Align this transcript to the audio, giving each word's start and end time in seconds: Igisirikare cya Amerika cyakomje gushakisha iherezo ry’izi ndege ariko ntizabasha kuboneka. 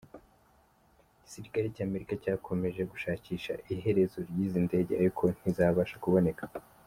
Igisirikare 1.17 1.67
cya 1.75 1.83
Amerika 1.89 2.13
cyakomje 2.23 2.81
gushakisha 2.91 3.53
iherezo 3.73 4.17
ry’izi 4.29 4.59
ndege 4.67 4.91
ariko 5.01 5.23
ntizabasha 5.35 5.97
kuboneka. 6.05 6.43